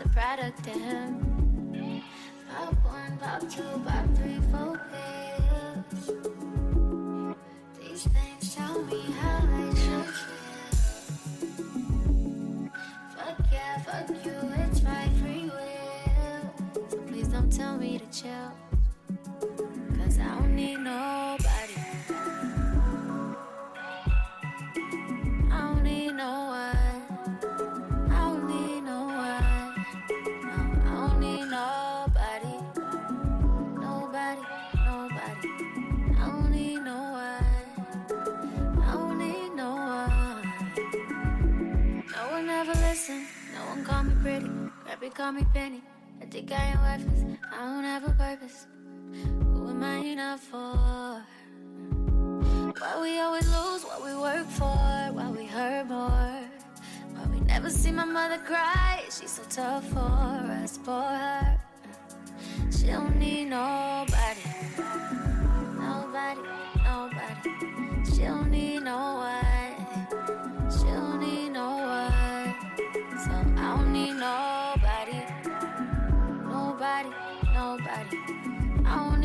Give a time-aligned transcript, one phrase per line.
[0.00, 2.02] A product to him.
[2.50, 4.17] Pop one, pop two, pop
[45.28, 45.82] call me penny.
[46.22, 47.22] I think I ain't worthless.
[47.52, 48.66] I don't have a purpose.
[49.52, 51.22] Who am I enough for?
[52.78, 54.78] Why we always lose what we work for?
[55.16, 56.40] Why we hurt more?
[57.12, 59.02] Why we never see my mother cry?
[59.04, 59.98] She's so tough for
[60.62, 61.60] us, for her.
[62.70, 63.77] She don't need nobody.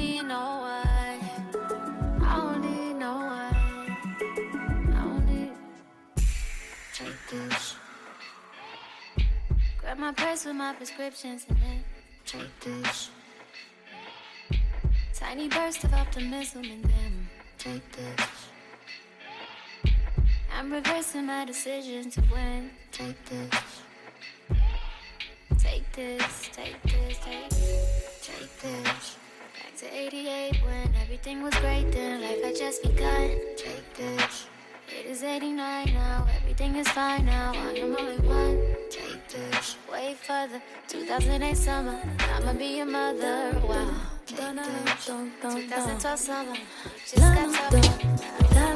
[0.03, 1.19] Need no one.
[2.21, 3.55] I don't need no one.
[4.91, 5.51] I don't need.
[6.93, 7.75] Take this.
[9.79, 11.83] Grab my purse with my prescriptions and then
[12.25, 13.09] take this.
[15.13, 17.13] Tiny burst of optimism and then
[17.57, 18.27] take this.
[20.55, 22.69] I'm reversing my decision to win.
[22.91, 23.55] Take this.
[25.57, 27.49] Take this, take this, take
[28.21, 29.22] take this.
[29.83, 33.31] To 88 when everything was great, then life had just begun.
[33.57, 34.47] Take this.
[34.87, 37.51] It is 89 now, everything is fine now.
[37.53, 38.61] I am only one.
[38.89, 39.75] Take this.
[39.91, 41.99] Way further, 2008 summer.
[42.33, 43.59] I'ma be your mother.
[43.67, 43.91] Wow.
[44.25, 45.05] Take this.
[45.05, 46.55] 2012 summer.
[47.05, 48.72] Just got tougher.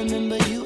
[0.00, 0.59] Remember you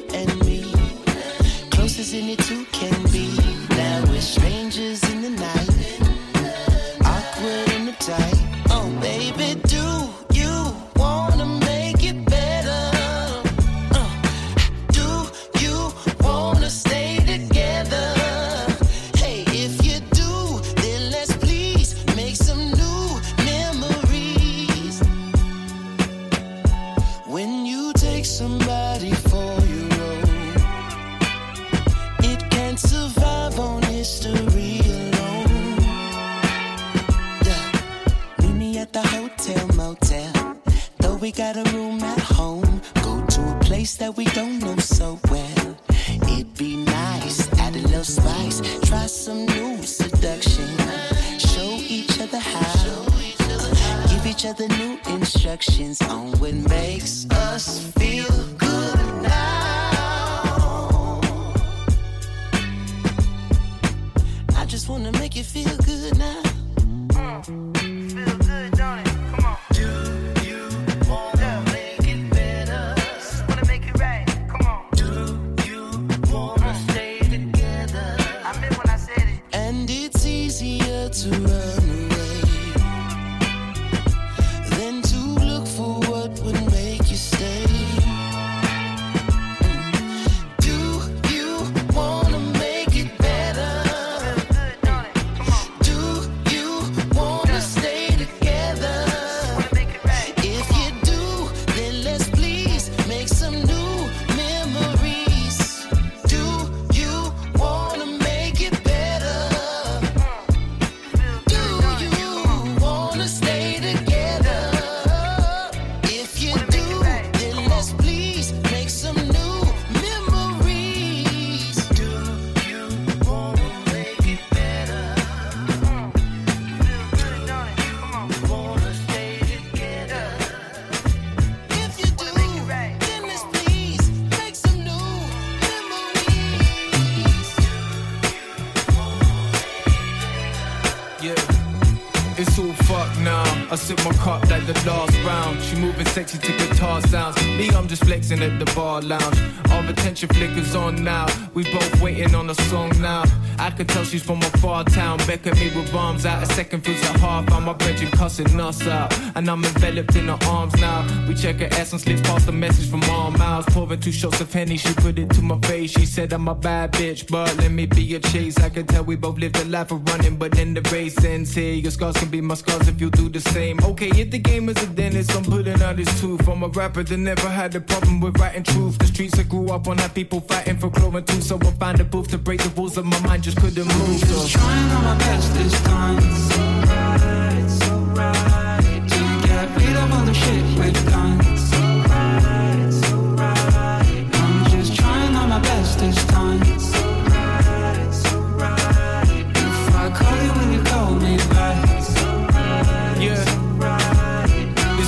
[144.25, 145.61] Cup like the last round.
[145.61, 147.41] She moving sexy to guitar sounds.
[147.57, 149.39] Me, I'm just flexing at the bar lounge.
[149.71, 151.25] Our attention flickers on now.
[151.53, 153.23] We both waiting on a song now.
[153.57, 155.17] I can tell she's from a far town.
[155.19, 156.43] Beck at me with bombs out.
[156.43, 157.51] A second feels like half.
[157.51, 159.17] I'm my brethren cussing us out.
[159.35, 161.07] And I'm enveloped in her arms now.
[161.27, 163.65] We check her ass and slips past the message from all miles.
[163.67, 165.91] Pouring two shots of Henny, she put it to my face.
[165.91, 168.57] She said I'm a bad bitch, but let me be a chase.
[168.59, 171.55] I can tell we both lived a life of running, but then the race ends
[171.55, 171.73] here.
[171.73, 173.79] Your scars can be my scars if you do the same.
[173.83, 176.47] Okay, if the game is a dentist, I'm putting out his tooth.
[176.47, 178.97] I'm a rapper that never had a problem with writing truth.
[178.97, 181.99] The streets I grew up on had people fighting for clothing too, so I find
[181.99, 184.19] a booth to break the rules of my mind, just couldn't move.
[184.19, 184.25] So.
[184.25, 186.17] Just trying on my best this time.
[186.17, 189.09] It's alright, it's alright.
[189.11, 191.39] To get rid of all the shit we've done.
[191.53, 194.07] It's alright, it's alright.
[194.33, 196.61] I'm just trying on my best this time.
[196.63, 199.29] It's alright, it's alright.
[199.55, 201.77] If I call you when you call me back.
[201.97, 203.61] It's alright, Yeah.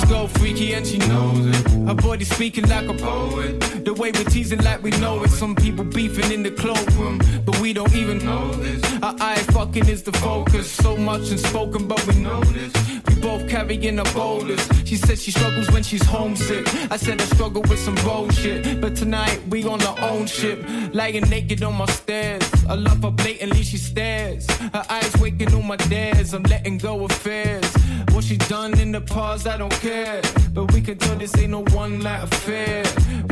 [0.08, 1.47] Girl freaky and she knows
[1.94, 3.60] body speaking like a poet.
[3.84, 5.30] The way we're teasing like we know it.
[5.30, 8.82] Some people beefing in the cloakroom, but we don't even know this.
[9.02, 10.70] Our eye fucking is the focus.
[10.70, 12.72] So much unspoken, but we know this.
[13.06, 14.60] We both carrying our boulders.
[14.84, 16.66] She said she struggles when she's homesick.
[16.90, 18.80] I said I struggle with some bullshit.
[18.80, 20.62] But tonight we on our own ship.
[20.92, 22.42] Lying naked on my stairs.
[22.68, 24.46] I love her blatantly, she stares.
[24.50, 26.34] Her eyes waking on my dares.
[26.34, 27.72] I'm letting go of fears.
[28.18, 30.20] What she done in the past, I don't care.
[30.52, 32.84] But we can tell this ain't no one night affair.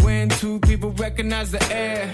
[0.05, 2.09] When two people recognize the air,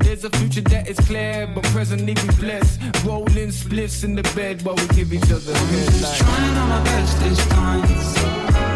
[0.00, 1.50] there's a future that is clear.
[1.54, 2.82] But presently we blessed.
[3.06, 6.18] Rolling spliffs in the bed while we give each other head just like.
[6.18, 8.67] trying on my best this time.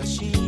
[0.00, 0.39] 優し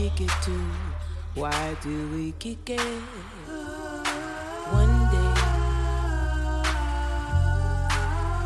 [0.00, 0.58] kick it to?
[1.34, 2.80] Why do we kick it?
[4.72, 5.34] One day,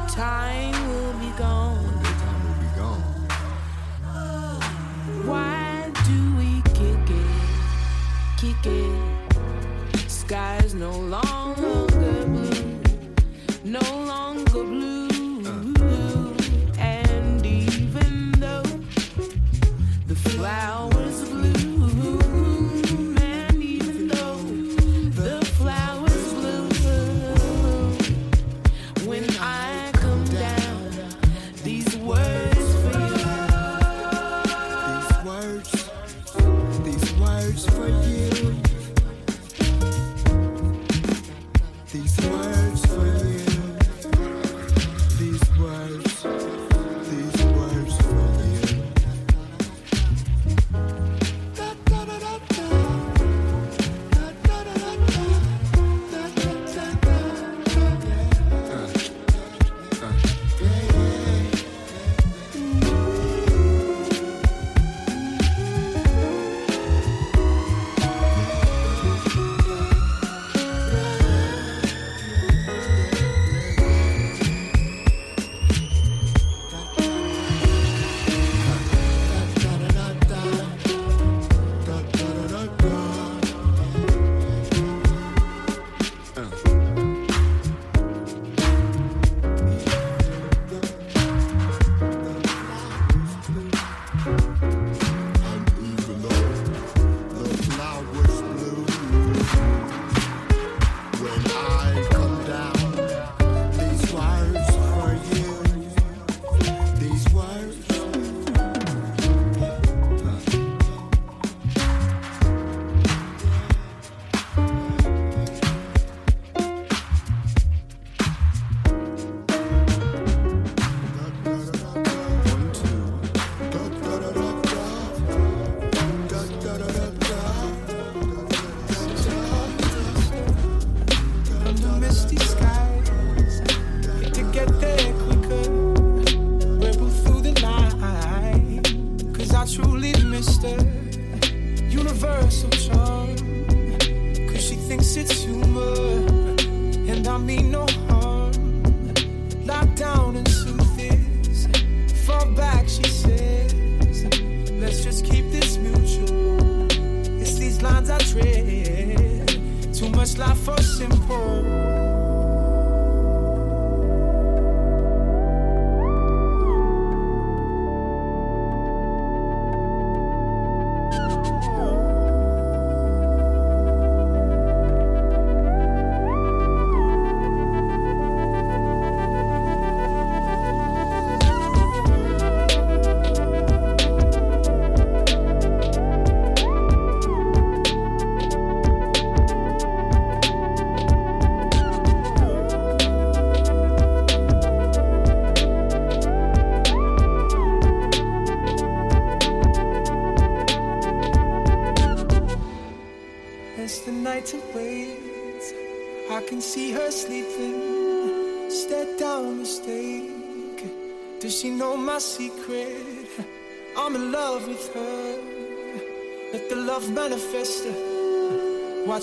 [0.09, 1.64] time will be gone.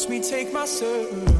[0.01, 1.30] Watch me take my serve.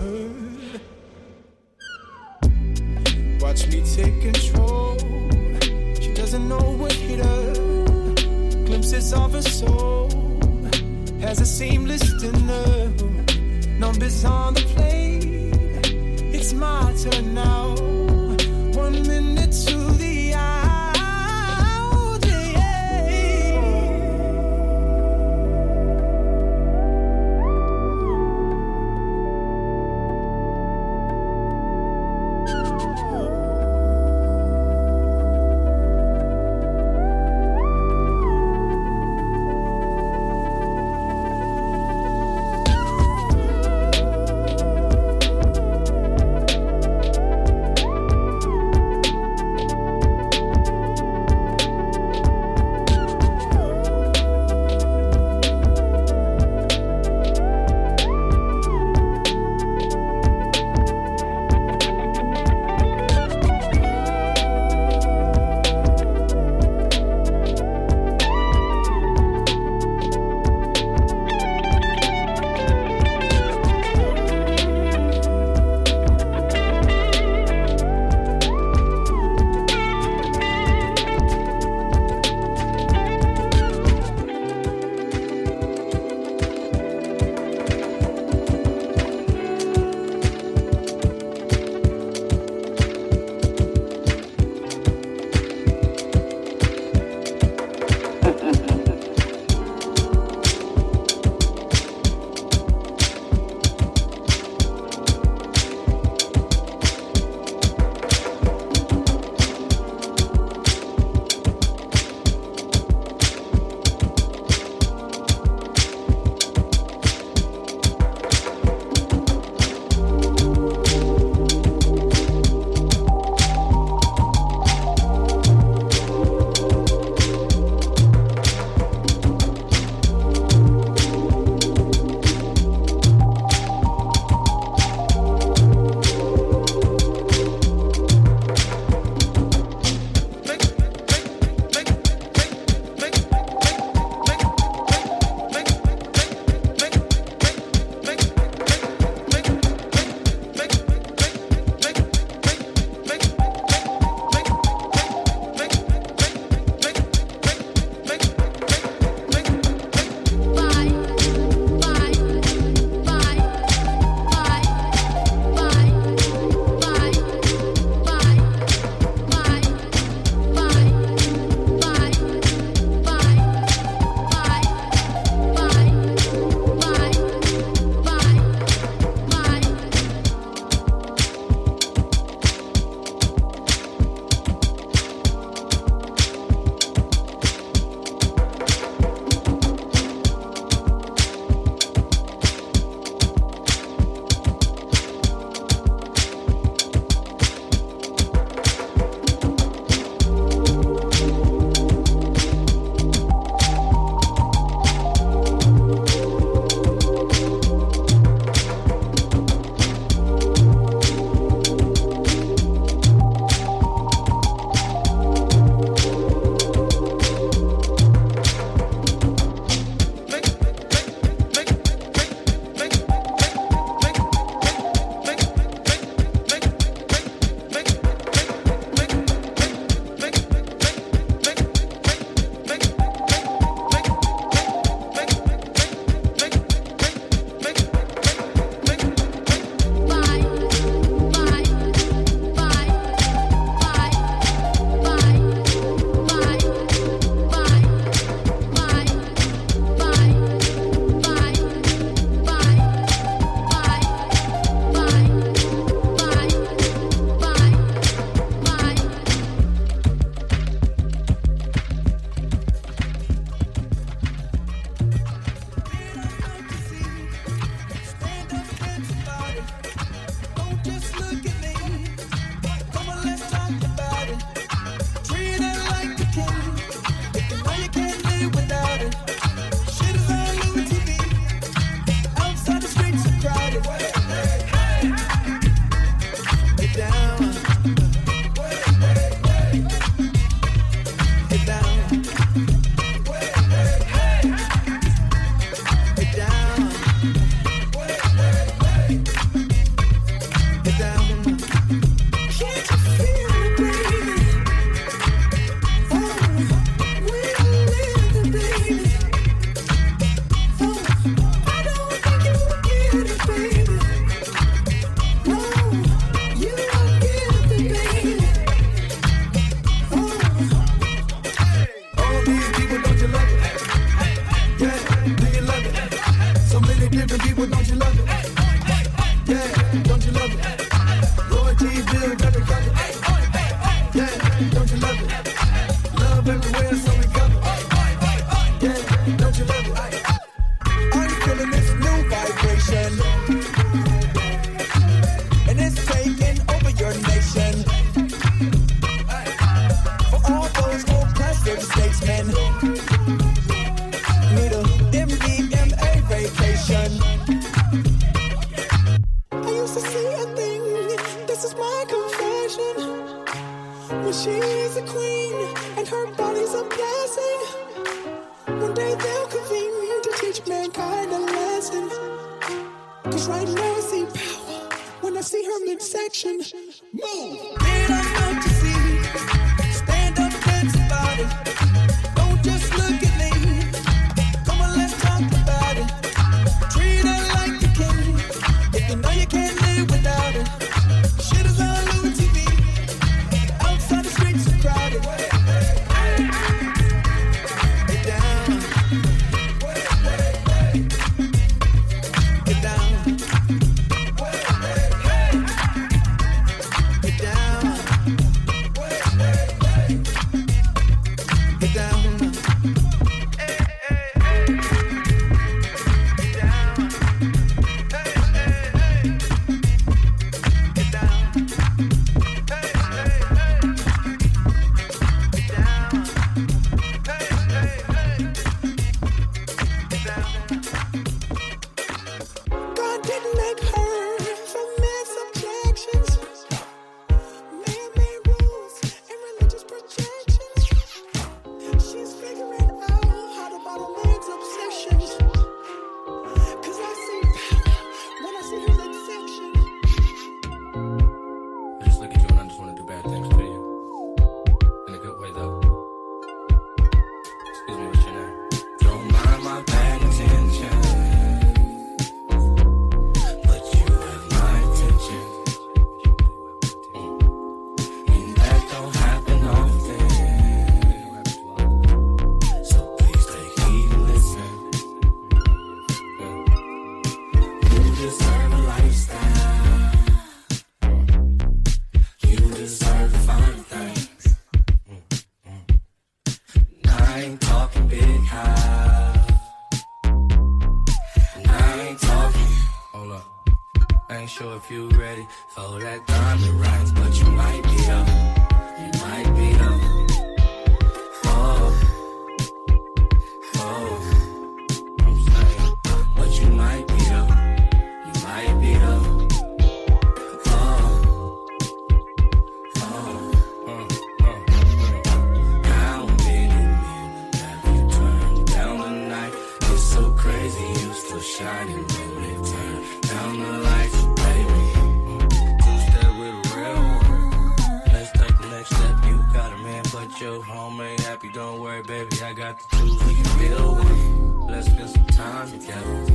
[531.02, 532.42] ain't happy, don't worry, baby.
[532.44, 534.72] I got the tools we can build with it.
[534.72, 536.26] Let's spend some time together.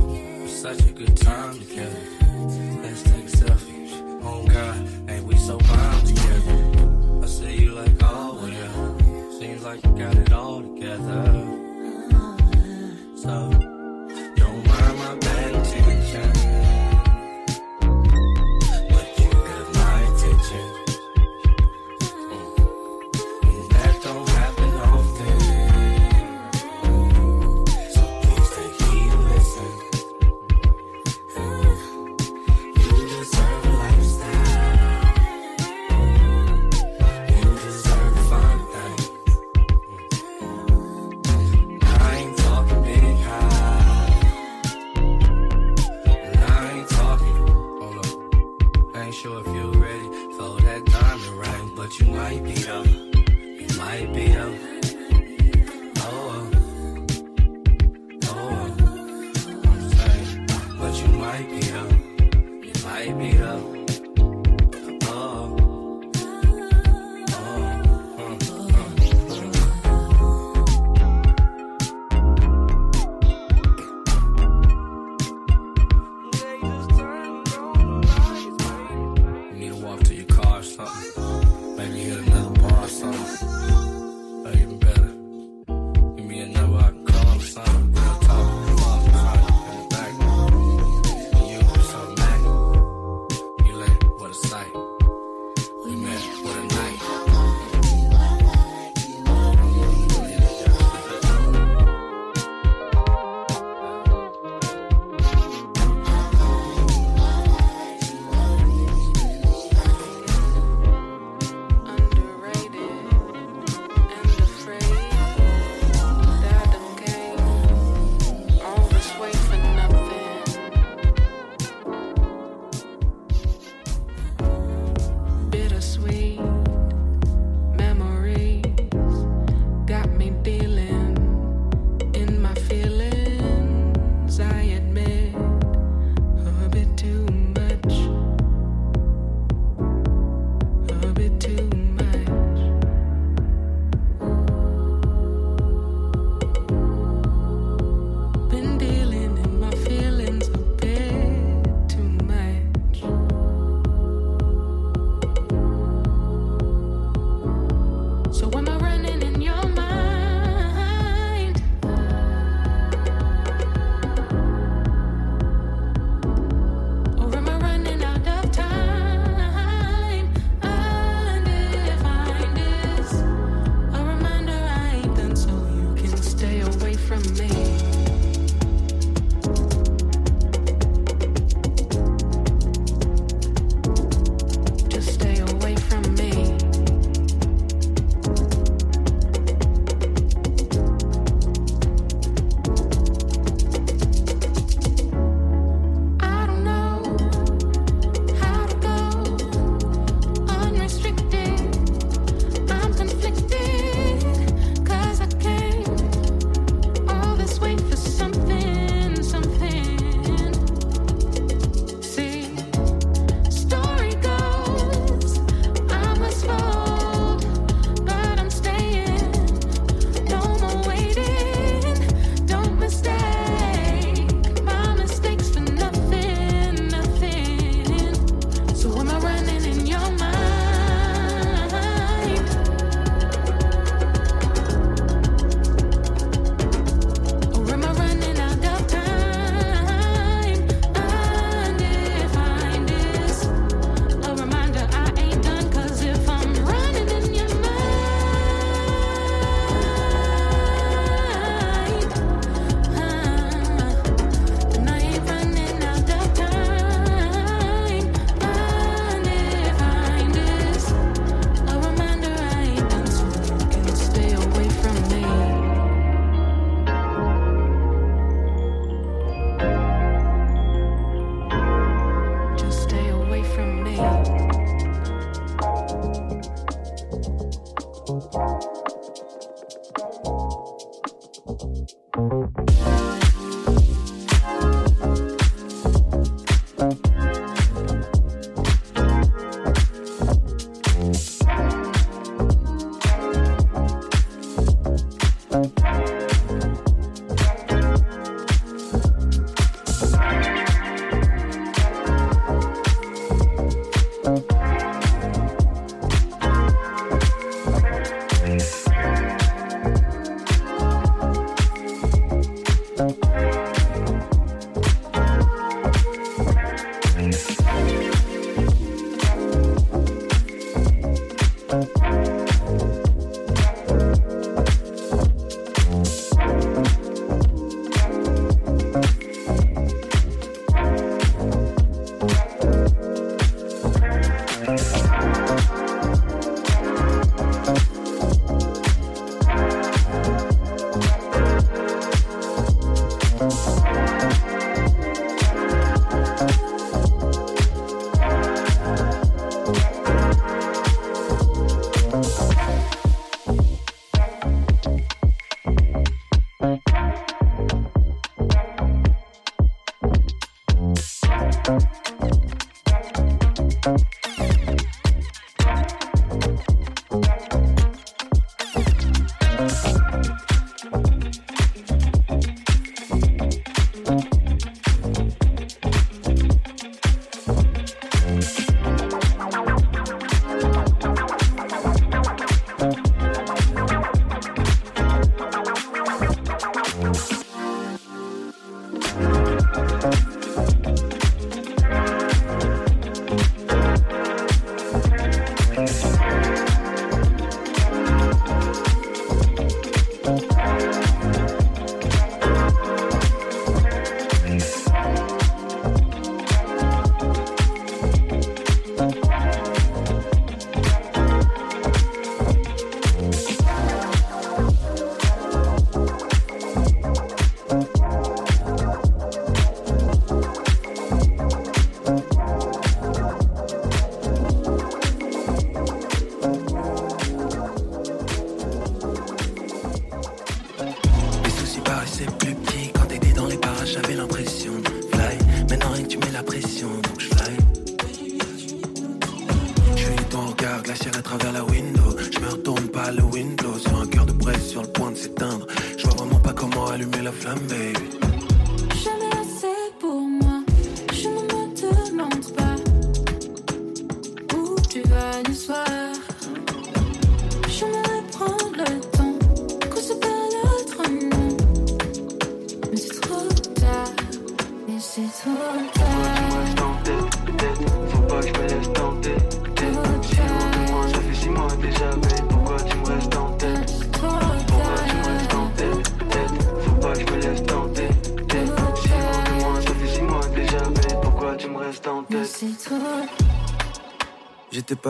[0.43, 1.99] It's such a good time together.
[2.81, 4.21] Let's take a selfie.
[4.23, 7.21] Oh God, ain't we so fine together?
[7.23, 9.31] I see you like all with her.
[9.39, 11.43] Seems like you got it all together.
[13.15, 13.56] So.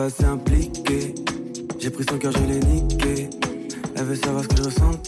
[0.00, 0.24] Assez.
[1.78, 3.30] J'ai pris son cœur, je l'ai niqué.
[3.96, 5.07] Elle veut savoir ce que je ressentais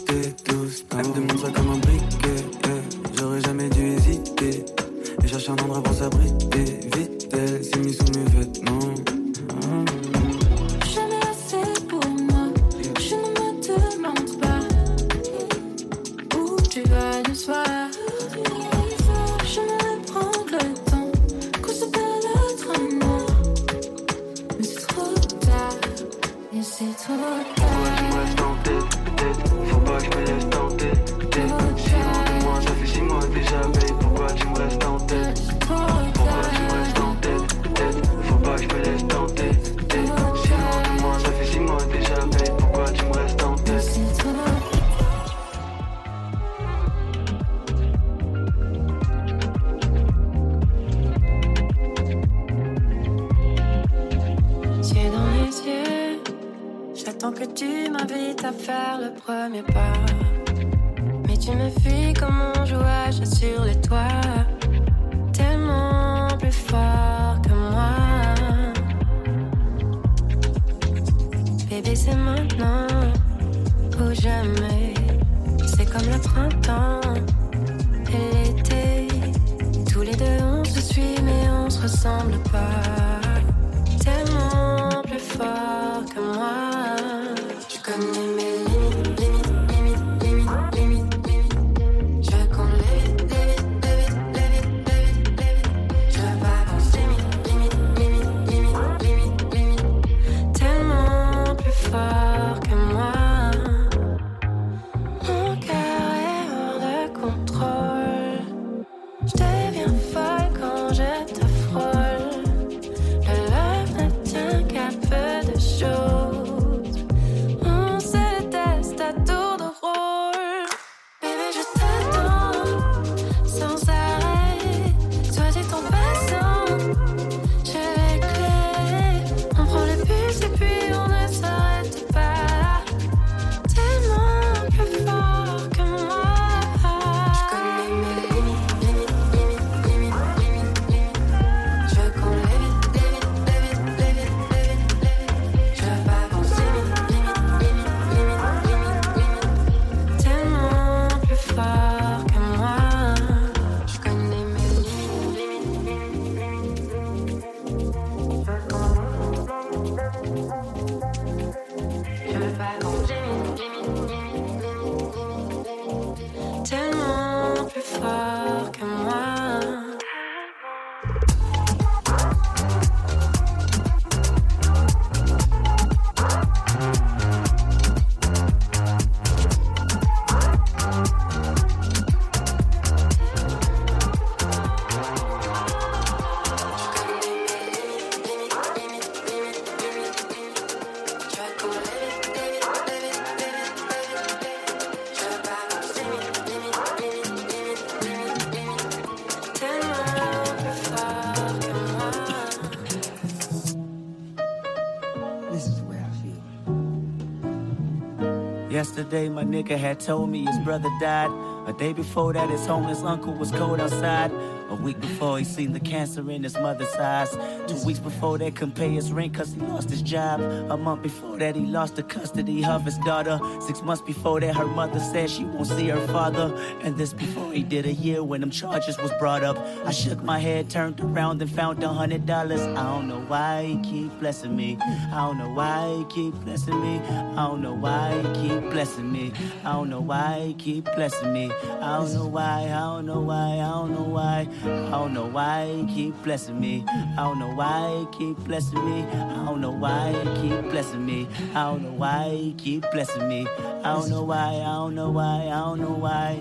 [209.11, 211.33] Yesterday, my nigga had told me his brother died.
[211.67, 214.31] A day before that, his homeless uncle was cold outside.
[214.69, 217.33] A week before, he seen the cancer in his mother's eyes.
[217.67, 220.41] Two weeks before that, couldn't pay his rent cause he lost his job.
[220.71, 223.41] A month before that, he lost the custody of his daughter.
[223.61, 226.55] Six months before that, her mother said she won't see her father.
[226.85, 229.59] And this before he did a year when them charges was brought up.
[229.85, 232.61] I shook my head, turned around and found a hundred dollars.
[232.61, 234.79] I don't know why he keep blessing me.
[234.81, 236.99] I don't know why he keep blessing me.
[237.01, 239.33] I don't know why he keep blessing me.
[239.65, 241.51] I don't know why he keep blessing me.
[241.81, 244.49] I don't know why, I don't know why, I don't know why.
[244.65, 246.85] I don't know why he keep blessing me.
[246.89, 249.03] I don't know why he keep blessing me.
[249.03, 251.29] I don't know why he keep blessing me.
[251.55, 253.47] I don't know why he keep blessing me.
[253.83, 256.39] I don't know why, I don't know why, I don't know why.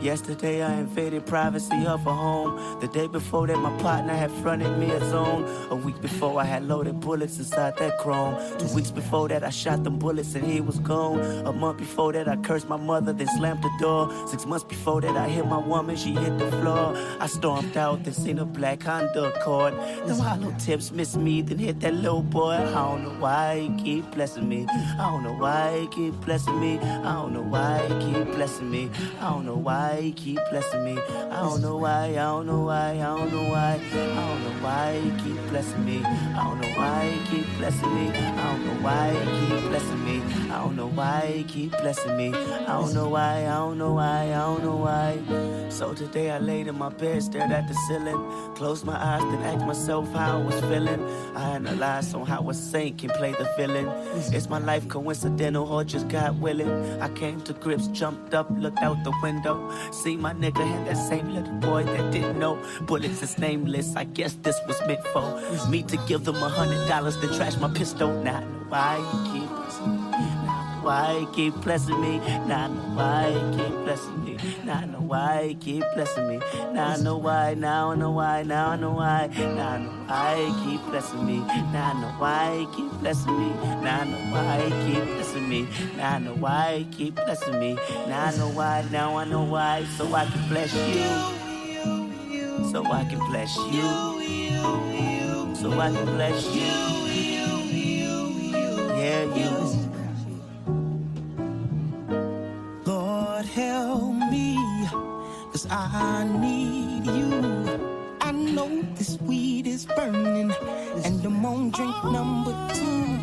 [0.00, 2.80] Yesterday I invaded privacy of a home.
[2.80, 5.44] The day before that my partner had fronted me a zone.
[5.70, 8.34] A week before I had loaded bullets inside that chrome.
[8.58, 11.20] Two weeks before that I shot them bullets and he was gone.
[11.46, 14.10] A month before that I cursed my mother then slammed the door.
[14.26, 16.96] Six months before that I hit my woman, she hit the floor.
[17.20, 19.74] I stormed out, then seen a black Honda Accord.
[20.06, 22.52] Them hollow tips miss me, then hit that little boy.
[22.52, 24.66] I don't know why he keep blessing me.
[24.70, 26.69] I don't know why he keep blessing me.
[26.78, 28.90] I don't know why he keep blessing me.
[29.20, 30.98] I don't know why he keep blessing me.
[31.30, 33.80] I don't know why, I don't know why, I don't know why.
[33.92, 36.04] I don't know why he keep blessing me.
[36.04, 38.10] I don't know why he keep blessing me.
[38.10, 40.50] I don't know why he keep blessing me.
[40.50, 42.34] I don't know why he keep blessing me.
[42.34, 45.18] I don't know why, I don't know why, I don't know why.
[45.70, 49.42] So today I laid in my bed, stared at the ceiling, closed my eyes, then
[49.42, 51.02] asked myself how I was feeling.
[51.34, 53.86] I analyzed on how I sank and played the feeling.
[54.34, 56.59] Is my life coincidental or just God willing?
[57.00, 60.96] I came to grips, jumped up, looked out the window, see my nigga and that
[60.96, 62.58] same little boy that didn't know.
[62.82, 66.86] Bullets is nameless, I guess this was meant for me to give them a hundred
[66.88, 68.12] dollars, to trash my pistol.
[68.22, 70.09] Now I know why he keep
[70.82, 72.18] why he keep blessing me.
[72.46, 74.36] Now I know why he keep blessing me.
[74.64, 76.40] Now I know why he keep blessing me.
[76.72, 77.54] Now I know why.
[77.54, 78.42] Now I know why.
[78.42, 79.30] Now I know why.
[79.36, 81.38] Now I know why he keep blessing me.
[81.72, 83.48] Now I know why he keep blessing me.
[83.82, 85.68] Now I know why he keep blessing me.
[85.96, 87.74] Now I know why keep blessing me.
[88.08, 88.84] Now I know why.
[88.90, 89.84] Now I know why.
[89.96, 91.40] So I can bless you.
[92.70, 93.90] So I can bless you.
[95.54, 97.00] So I can bless you.
[99.00, 99.89] Yeah, you.
[103.54, 104.56] Help me,
[105.50, 108.16] cause I need you.
[108.20, 110.52] I know this weed is burning,
[111.04, 113.18] and I'm on drink number two.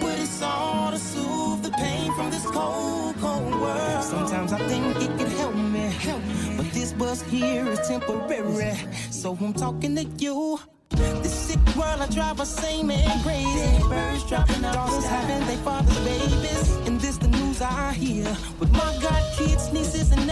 [0.00, 4.04] But it's all to soothe the pain from this cold, cold world.
[4.04, 5.92] Sometimes I think it could help me,
[6.56, 8.76] but this buzz here is temporary.
[9.10, 10.60] So I'm talking to you.
[10.90, 13.88] This sick world I drive a same and crazy.
[13.88, 16.76] Birds dropping out, daughters having their father's babies.
[16.86, 18.36] And this the news I hear.
[18.60, 19.25] With my god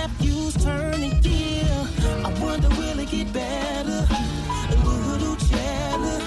[0.04, 1.64] nephews turning gear.
[2.28, 4.00] I wonder will it get better?
[4.72, 6.18] A little cheddar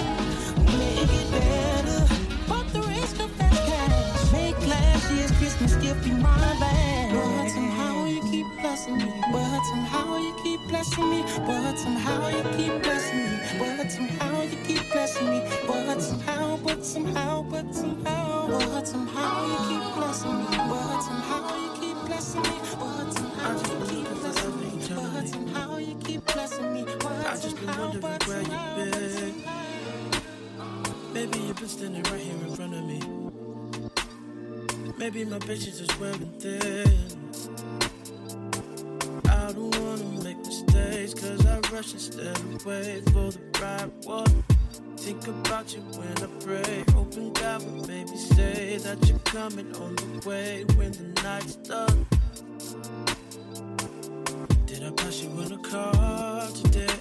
[0.66, 2.02] will make it better.
[2.50, 7.14] But the risk of that cash make last year's Christmas gift be my bag.
[7.14, 9.14] But somehow you keep blessing me.
[9.32, 11.22] But somehow you keep blessing me.
[11.46, 13.38] But somehow you keep blessing me.
[13.60, 15.40] But somehow you keep blessing me.
[15.68, 20.58] But somehow, but somehow, but somehow, but somehow you keep blessing me.
[20.72, 21.77] But somehow you keep
[22.18, 22.50] blessing me.
[22.80, 24.70] But somehow you keep blessing me.
[24.90, 26.82] But somehow you keep blessing me.
[26.82, 29.44] I just been wondering where you've been.
[31.14, 33.02] Maybe you've been standing right here in front of me.
[34.98, 37.08] Maybe my patience is wearing thin.
[39.30, 44.57] I don't wanna make mistakes, cause I rush instead of wait for the right one.
[45.08, 49.96] Think about you when I pray, hoping God would maybe say that you're coming on
[49.96, 52.06] the way when the night's done.
[54.66, 56.94] Did I pass you in a car today?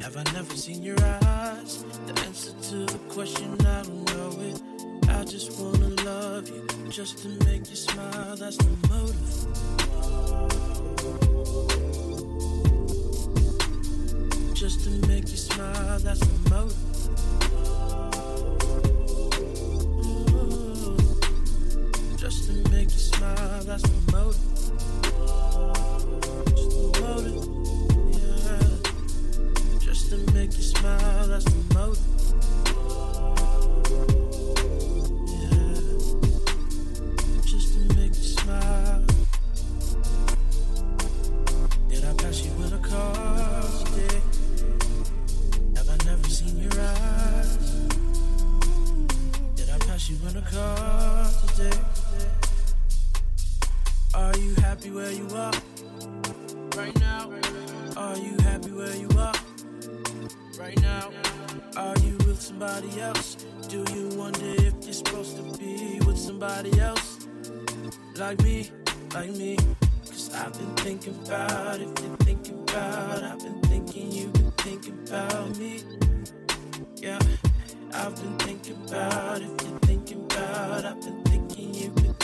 [0.00, 1.84] Have I never seen your eyes?
[2.06, 4.62] The answer to the question, I don't know it.
[5.08, 9.64] I just wanna love you, just to make you smile, that's the motive.
[14.64, 16.74] Just to make you smile, that's the motive.
[22.16, 24.40] Just to make you smile, that's the motive.
[26.48, 27.44] Just the motive,
[28.16, 28.68] yeah.
[29.80, 32.00] Just to make you smile, that's the motive.
[54.84, 55.52] Happy where you are?
[56.76, 57.30] Right now.
[57.96, 59.32] Are you happy where you are?
[60.58, 61.10] Right now.
[61.76, 63.46] Are you with somebody else?
[63.68, 67.26] Do you wonder if you're supposed to be with somebody else?
[68.16, 68.70] Like me,
[69.14, 69.56] like me.
[70.06, 74.98] Cause I've been thinking about if you're thinking about, I've been thinking you've been thinking
[75.06, 75.82] about me.
[76.96, 77.18] Yeah,
[77.94, 81.23] I've been thinking about if you're thinking about, I've been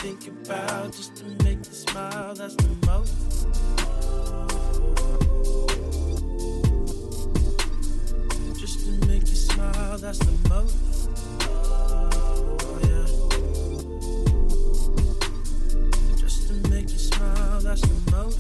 [0.01, 3.15] thinking about just to make you smile, that's the most.
[8.59, 10.77] Just to make you smile, that's the most.
[12.83, 13.09] Yeah.
[16.17, 18.39] Just to make you smile, that's the most.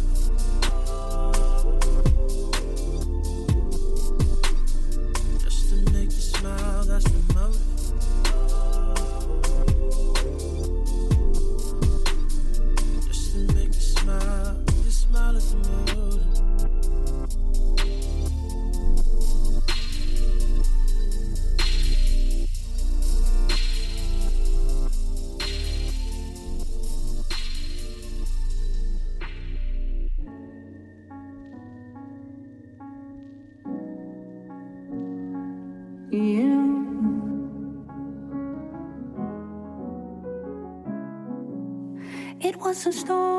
[42.80, 43.29] some storms.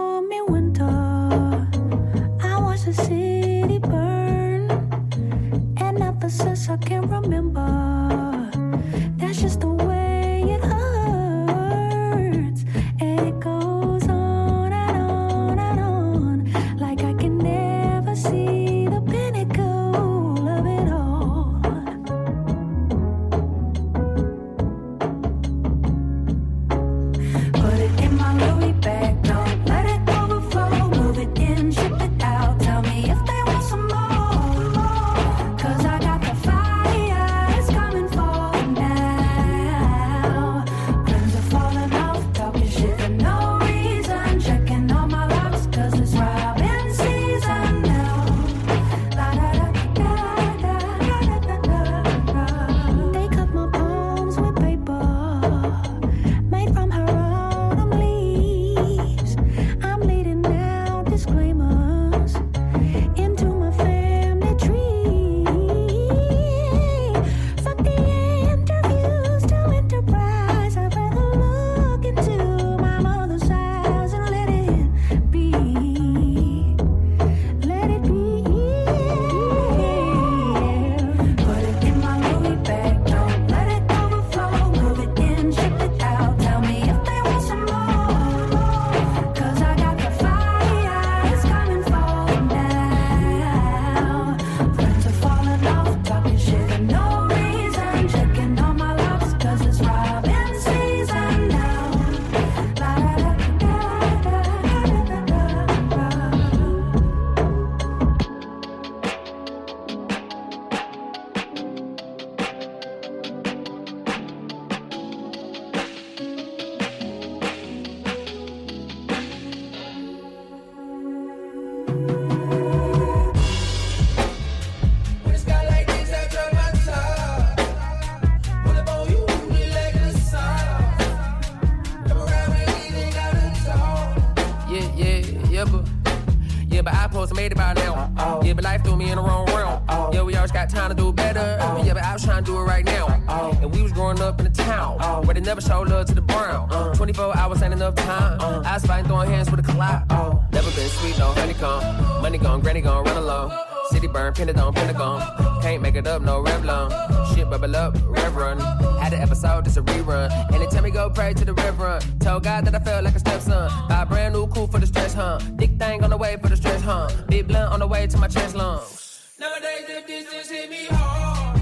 [165.31, 165.51] huh?
[165.55, 167.09] Big thing on the way for the stretch, huh?
[167.27, 169.19] Big blunt on the way to my chest lungs.
[169.39, 171.60] Nowadays, if this just hit me hard.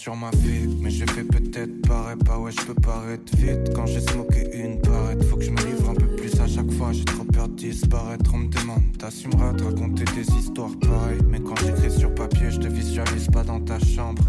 [0.00, 0.66] sur ma vie.
[0.80, 3.74] Mais je vais peut-être paraître bah pas, ouais, je peux paraître vite.
[3.74, 6.70] Quand j'ai smoké une barrette, faut que je me livre un peu plus à chaque
[6.72, 6.90] fois.
[6.92, 8.96] J'ai trop peur de disparaître, on me demande.
[8.98, 11.20] T'assumeras de raconter des histoires pareilles.
[11.28, 14.22] Mais quand j'écris sur papier, je te visualise pas dans ta chambre.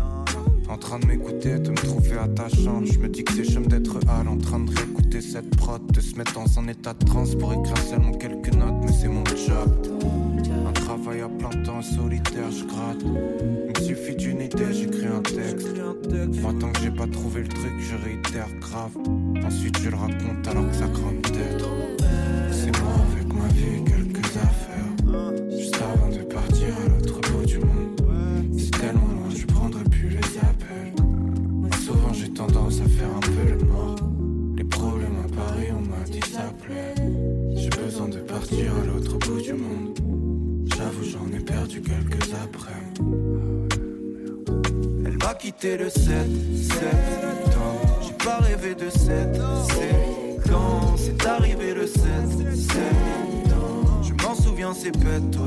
[0.72, 2.82] En train de m'écouter, de me trouver attachant.
[2.86, 5.86] Je me dis que c'est chum d'être hal en train de réécouter cette prod.
[5.92, 9.10] De se mettre dans un état de transe pour écrire seulement quelques notes, mais c'est
[9.10, 9.98] mon job.
[10.66, 13.04] Un travail à plein temps solitaire, je gratte.
[13.04, 15.68] Il me suffit d'une idée, j'écris un texte.
[16.38, 18.92] Enfin, tant que j'ai pas trouvé le truc, je réitère grave.
[19.46, 21.70] Ensuite, je le raconte alors que ça crame peut-être.
[22.50, 23.01] C'est moi.
[38.60, 39.98] à l'autre bout du monde.
[40.76, 42.84] J'avoue, j'en ai perdu quelques après.
[45.06, 46.02] Elle m'a quitté le 7
[46.56, 48.00] septembre.
[48.02, 49.40] J'ai pas rêvé de 7
[50.50, 52.02] quand C'est arrivé le 7
[52.56, 54.02] septembre.
[54.04, 55.38] Je m'en souviens, c'est bête.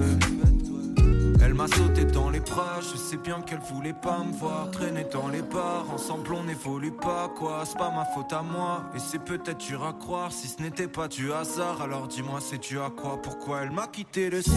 [1.45, 5.05] Elle m'a sauté dans les bras, je sais bien qu'elle voulait pas me voir traîner
[5.13, 5.85] dans les bars.
[5.93, 8.85] Ensemble on n'évolue pas quoi, c'est pas ma faute à moi.
[8.97, 11.83] Et c'est peut-être dur à croire si ce n'était pas du hasard.
[11.83, 14.53] Alors dis-moi c'est tu à quoi, pourquoi elle m'a quitté le 7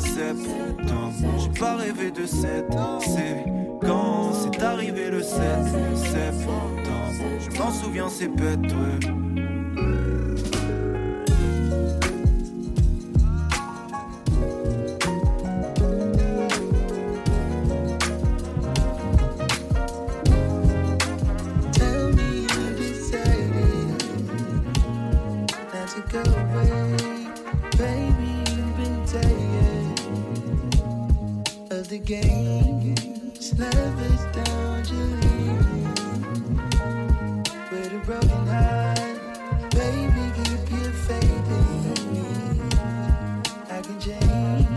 [0.00, 1.12] septembre.
[1.38, 2.66] J'ai pas rêvé de 7,
[3.00, 3.44] c'est
[3.80, 5.40] quand c'est arrivé le 7
[5.96, 6.82] septembre.
[7.40, 8.60] Je m'en souviens c'est bête.
[32.08, 33.52] games.
[33.58, 34.94] Love is down to
[37.70, 39.18] With a broken heart,
[39.72, 42.24] baby, keep your faith in me.
[43.68, 44.68] I can change,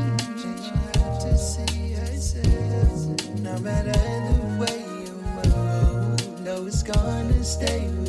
[0.42, 7.44] change enough to see I said, No matter the way you move, know it's gonna
[7.46, 8.01] stay.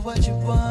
[0.00, 0.67] what you want.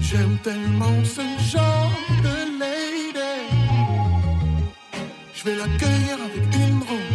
[0.00, 1.92] J'aime tellement ce genre
[2.22, 3.34] de lady.
[5.34, 7.05] Je vais l'accueillir avec une rose.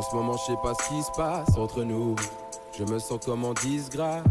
[0.00, 2.16] En ce moment, je sais pas ce qui se passe entre nous.
[2.78, 4.24] Je me sens comme en disgrâce.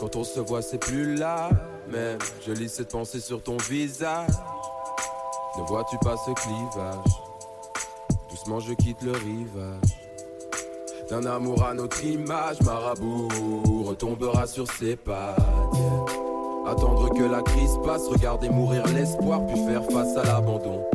[0.00, 1.50] Quand on se voit, c'est plus là.
[1.90, 4.30] Même, je lis cette pensée sur ton visage.
[5.58, 7.12] Ne vois-tu pas ce clivage?
[8.30, 9.98] Doucement, je quitte le rivage.
[11.10, 13.28] D'un amour à notre image, marabout
[13.84, 15.36] retombera sur ses pattes.
[16.66, 20.86] Attendre que la crise passe, regarder mourir l'espoir, puis faire face à l'abandon.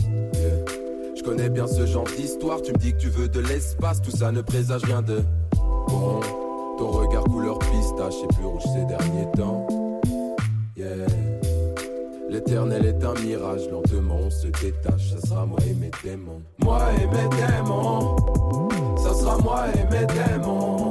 [1.23, 4.11] Je connais bien ce genre d'histoire, tu me dis que tu veux de l'espace, tout
[4.11, 5.21] ça ne présage rien de
[5.87, 6.19] bon.
[6.77, 9.65] Ton regard couleur pistache et plus rouge ces derniers temps.
[10.75, 11.05] Yeah.
[12.29, 16.41] L'éternel est un mirage, lentement on se détache, ça sera moi et mes démons.
[16.61, 18.17] Moi et mes démons,
[18.97, 20.82] ça sera moi et mes démons.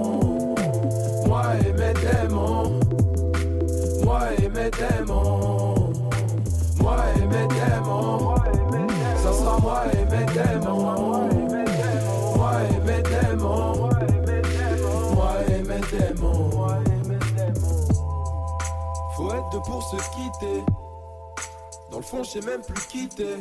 [19.64, 20.64] Pour se quitter.
[21.90, 23.36] Dans le fond, je sais même plus quitter.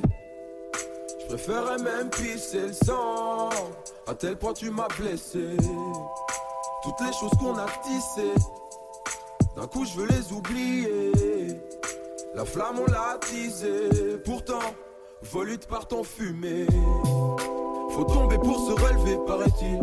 [1.22, 3.50] Je préférerais même pisser le sang.
[4.08, 5.56] À tel point tu m'as blessé.
[6.84, 8.36] Toutes les choses qu'on a tissées.
[9.56, 11.12] D'un coup, je veux les oublier.
[12.34, 14.18] La flamme, on l'a attisée.
[14.26, 14.60] Pourtant,
[15.24, 16.66] volute par ton fumée.
[17.92, 19.80] Faut tomber pour se relever, paraît-il.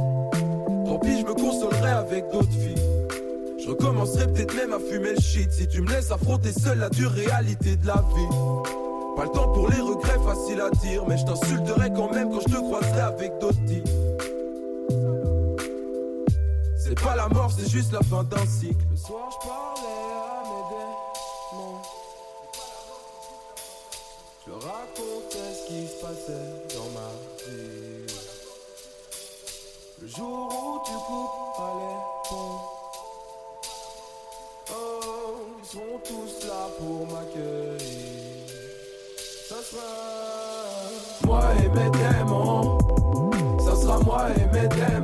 [0.86, 2.87] Tant pis, je me consolerai avec d'autres filles.
[3.68, 6.88] Je recommencerai peut-être même à fumer le shit si tu me laisses affronter seul la
[6.88, 8.34] dure réalité de la vie.
[9.14, 12.40] Pas le temps pour les regrets, facile à dire, mais je t'insulterai quand même quand
[12.40, 13.58] je te croiserai avec d'autres.
[16.78, 18.86] C'est pas la mort, c'est juste la fin d'un cycle.
[18.90, 21.82] Le soir, je parlais à mes démons.
[24.46, 27.10] Je racontais ce qui se passait dans ma
[27.44, 28.06] vie.
[30.00, 31.47] Le jour où tu couperas
[36.78, 38.46] pour m'accueillir.
[39.48, 39.90] Ça sera
[41.26, 42.78] moi et mes démons.
[43.58, 44.97] Ça sera moi et mes démons.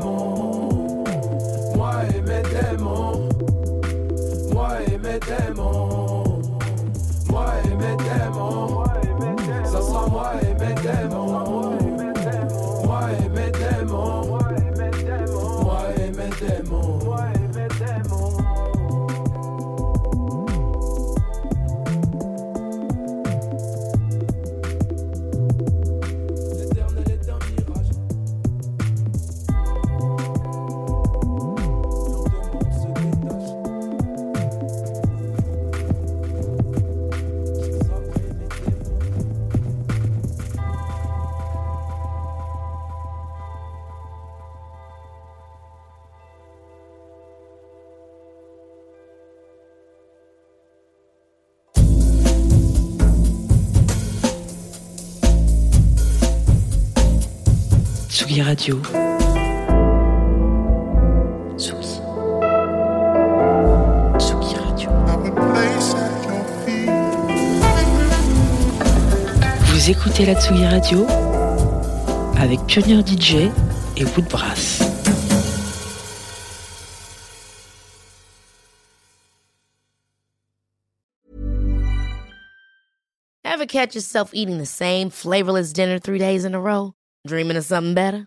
[58.65, 58.81] Radio.
[61.59, 62.01] Tsugi.
[64.19, 64.91] Tsugi Radio.
[69.67, 71.07] Vous écoutez la Tsugi Radio
[72.39, 73.51] avec Pionnier DJ
[73.99, 74.81] et Woodbrass.
[83.45, 86.95] Ever catch yourself eating the same flavorless dinner three days in a row?
[87.27, 88.27] Dreaming of something better?